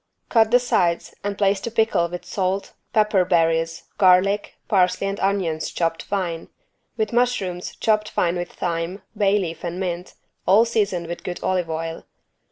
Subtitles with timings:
[0.29, 5.69] Cut the sides and place to pickle with salt, pepper berries, garlic, parsley and onions
[5.69, 6.49] chopped fine;
[6.97, 10.15] with mushrooms chopped fine with thyme, bay leaf and mint,
[10.47, 12.03] all seasoned with good olive oil.